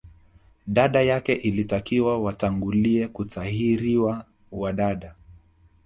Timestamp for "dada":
0.67-1.01, 4.73-5.15